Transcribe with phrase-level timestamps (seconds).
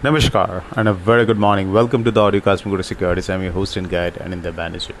[0.00, 1.72] Namaskar and a very good morning.
[1.72, 3.28] Welcome to the Audio Cosmogra Securities.
[3.28, 4.94] I'm your host and guide Anindya Banerjee.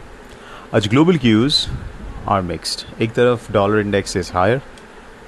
[0.72, 1.68] As global cues
[2.26, 2.84] are mixed.
[2.98, 4.60] Either of dollar index is higher,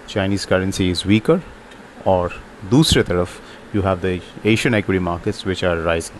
[0.09, 1.41] Chinese currency is weaker,
[2.05, 2.31] or
[2.69, 3.39] dusre taraf
[3.73, 6.19] you have the Asian equity markets which are rising.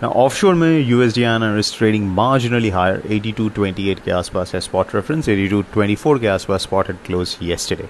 [0.00, 6.20] Now offshore may USD is trading marginally higher, 8228 gas pass as spot reference, 8224
[6.20, 7.88] gas was spotted close yesterday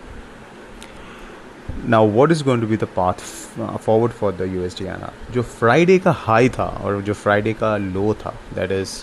[1.85, 5.43] now what is going to be the path uh, forward for the usd inr jo
[5.43, 8.99] friday ka high tha or jo friday ka low tha that is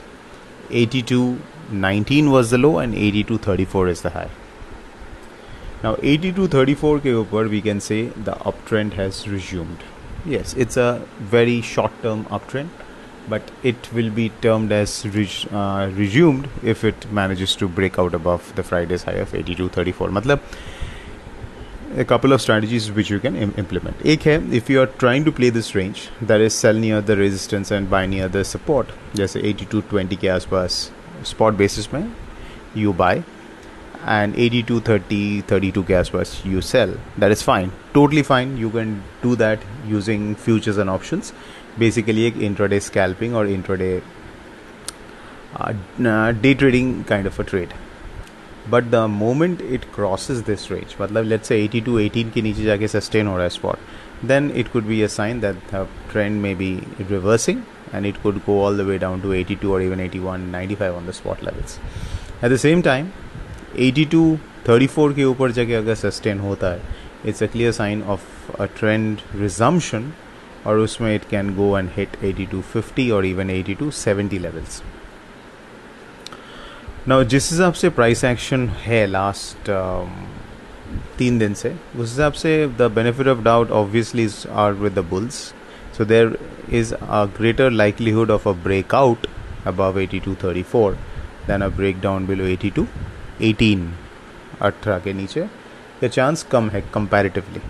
[0.70, 4.30] 82.19 was the low and 82.34 is the high.
[5.84, 9.84] Now 82.34 ke upar we can say the uptrend has resumed.
[10.26, 12.70] Yes it's a very short term uptrend
[13.28, 18.14] but it will be termed as res- uh, resumed if it manages to break out
[18.14, 20.42] above the friday's high of 82.34 matlab
[21.99, 24.07] a couple of strategies which you can Im- implement.
[24.07, 27.17] एक है if you are trying to play this range that is sell near the
[27.21, 30.79] resistance and buy near the support जैसे 8220 के आसपास
[31.33, 32.03] spot basis में
[32.83, 33.15] you buy
[34.17, 35.21] and 82 30
[35.53, 40.31] 32 के आसपास you sell that is fine totally fine you can do that using
[40.47, 41.33] futures and options
[41.85, 43.93] basically एक intraday scalping or intraday
[45.61, 47.75] uh, day trading kind of a trade
[48.70, 52.88] But the moment it crosses this range मतलब let's 80 two 18 के नीचे जाके
[52.88, 56.56] sustain हो रहा है spot then it could be a sign that the trend may
[56.56, 56.74] be
[57.10, 57.62] reversing
[57.94, 61.06] and it could go all the way down to 82 or even 81 95 on
[61.06, 61.80] the spot levels.
[62.42, 63.12] At the same time
[63.78, 64.26] 82
[64.68, 66.82] 34 के ऊपर जाके अगर sustain होता है
[67.26, 70.12] it's a clear sign of a trend resumption
[70.68, 74.82] और उसमें it can go and hit 82 50 और even 82 70 levels
[77.08, 80.10] ना जिस हिसाब से प्राइस एक्शन है लास्ट um,
[81.18, 84.28] तीन दिन से उस हिसाब से the benefit of doubt obviously
[84.64, 85.36] are with the bulls
[85.98, 86.38] so there
[86.80, 89.28] is a greater likelihood of a breakout
[89.68, 90.96] above 8234
[91.48, 91.68] then a
[92.02, 92.86] breakdown below 82
[93.42, 93.88] 18
[94.62, 95.46] अठारह के नीचे
[96.02, 97.62] का चांस कम है comparatively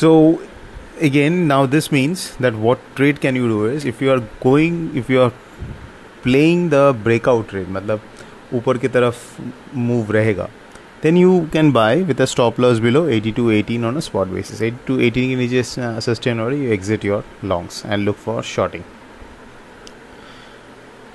[0.00, 0.12] so
[1.02, 4.74] again now this means that what trade can you do is if you are going
[5.00, 5.30] if you are
[6.22, 8.00] playing the breakout rate मतलब
[8.54, 9.16] ऊपर की तरफ़
[9.88, 10.48] मूव रहेगा
[11.02, 14.28] then you can buy with a stop loss below 80 two eighteen on a spot
[14.28, 15.62] basis 80 two eighteen के नीचे
[16.10, 18.82] sustain हो रही you exit your longs and look for shorting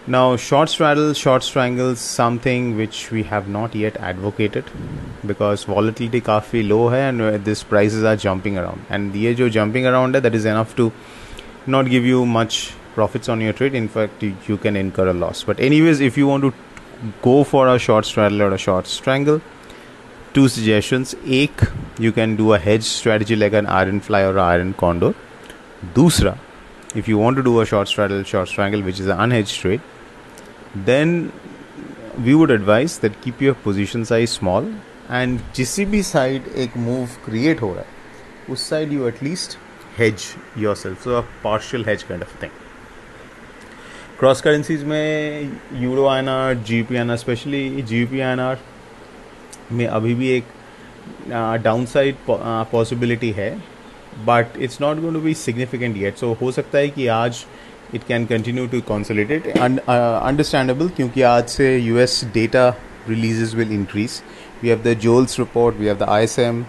[0.08, 4.66] Now, short straddle, short strangles, something which we have not yet advocated
[5.26, 8.84] because volatility काफ़ी low है and this prices are jumping around.
[8.92, 10.92] And ये जो jumping around है, that is enough to
[11.68, 12.60] not give you much
[12.95, 16.27] profits on your trade in fact you can incur a loss but anyways if you
[16.27, 16.53] want to
[17.23, 19.41] go for a short straddle or a short strangle
[20.35, 21.67] two suggestions एक
[21.99, 25.15] you can do a hedge strategy like an iron fly or iron condor
[25.95, 26.37] दूसरा
[26.97, 29.81] if you want to do a short straddle short strangle which is an unhedged trade
[30.75, 31.33] then
[32.25, 34.71] we would advise that keep your position size small
[35.09, 39.59] and जिस भी side एक move create हो रहा है उस side you at least
[39.97, 42.51] hedge yourself so a partial hedge kind of thing
[44.20, 48.60] Cross currencies में euro N R G P N R specially G P N R
[49.72, 50.44] में अभी भी एक
[51.64, 52.16] डाउन साइड
[52.72, 53.50] पॉसिबिलिटी है
[54.28, 57.46] but it's not going to be significant yet so हो सकता है कि आज
[57.96, 62.68] it can continue to consolidated understandable क्योंकि आज से U S data
[63.10, 64.22] release will increase
[64.64, 66.66] we have the JOLTS report we have the I S M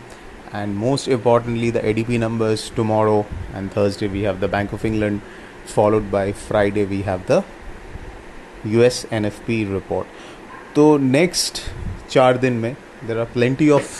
[0.54, 3.24] and most importantly the A D P numbers tomorrow
[3.56, 5.20] and Thursday we have the Bank of England
[5.66, 7.42] followed by Friday we have the
[8.66, 11.60] U S N F P report तो next
[12.10, 12.74] चार दिन में
[13.06, 13.92] there are plenty of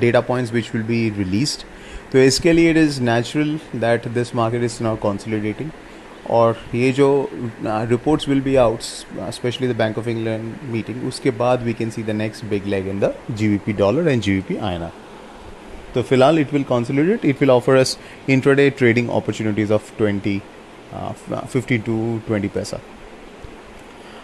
[0.00, 1.64] data points which will be released
[2.12, 5.70] तो इसके लिए it is natural that this market is not consolidating
[6.30, 7.08] और ये जो
[7.64, 8.80] reports will be out
[9.32, 12.88] specially the Bank of England meeting उसके बाद we can see the next big leg
[12.88, 14.90] in the G V P dollar and G V P आयना
[15.95, 17.97] तो फिलहाल it will consolidate it will offer us
[18.29, 20.41] intraday trading opportunities of twenty
[21.53, 21.97] fifty to
[22.27, 22.79] twenty पैसा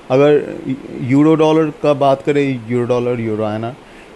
[0.10, 0.42] अगर
[1.10, 3.74] euro dollar का बात करें euro dollar euro आना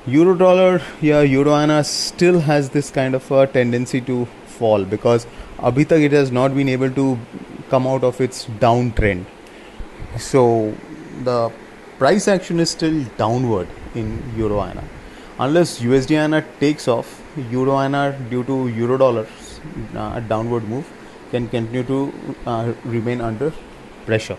[0.09, 4.25] euro dollar या यूरो आना still has this kind of a tendency to
[4.59, 5.25] fall because
[5.69, 7.17] अभी तक it has not been able to
[7.71, 9.25] come out of its down trend
[10.31, 10.43] so
[11.27, 11.51] the
[11.99, 14.07] price action is still downward in
[14.37, 14.87] euro INR
[15.39, 17.21] unless USD INR takes off
[17.51, 19.25] euro INR due to euro dollar
[19.95, 20.85] uh, downward move
[21.31, 22.13] can continue to
[22.45, 23.51] uh, remain under
[24.05, 24.37] pressure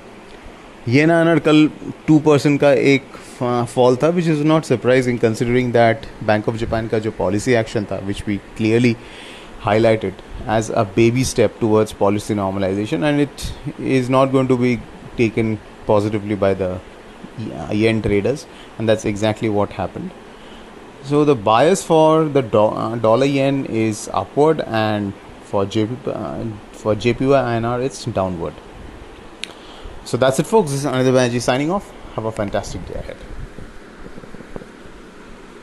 [0.88, 1.68] ये ना owner कल
[2.06, 3.16] two percent का एक
[3.74, 7.84] fall था which is not surprising considering that bank of Japan का जो policy action
[7.90, 8.94] था which we clearly
[9.66, 10.14] highlighted
[10.56, 13.46] as a baby step towards policy normalization and it
[13.94, 14.72] is not going to be
[15.16, 16.68] taken positively by the
[17.80, 18.46] yen traders
[18.78, 20.10] and that's exactly what happened
[21.03, 25.13] so the bias for the do- uh, dollar yen is upward and
[25.43, 28.53] for JP, uh, for JPY INR it's downward
[30.03, 30.71] so that's it, folks.
[30.71, 31.91] This is Anindya Banerjee signing off.
[32.15, 33.17] Have a fantastic day ahead.